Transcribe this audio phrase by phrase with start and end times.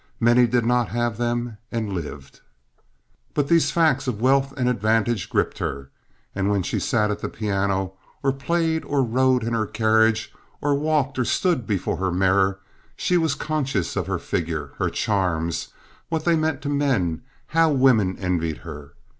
[0.19, 2.41] Many did not have them and lived.
[3.35, 5.91] But these facts of wealth and advantage gripped her;
[6.33, 7.93] and when she sat at the piano
[8.23, 12.57] and played or rode in her carriage or walked or stood before her mirror,
[12.95, 15.67] she was conscious of her figure, her charms,
[16.09, 18.93] what they meant to men, how women envied her.